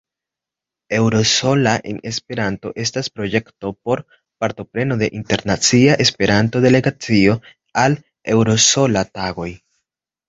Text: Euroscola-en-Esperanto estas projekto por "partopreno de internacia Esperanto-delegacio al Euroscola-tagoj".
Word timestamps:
Euroscola-en-Esperanto 0.99 2.71
estas 2.83 3.09
projekto 3.19 3.73
por 3.89 4.01
"partopreno 4.45 4.97
de 5.03 5.11
internacia 5.21 5.99
Esperanto-delegacio 6.07 7.37
al 7.85 8.01
Euroscola-tagoj". 8.35 9.51